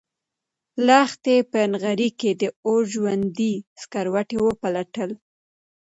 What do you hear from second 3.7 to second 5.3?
سکروټي وپلټل.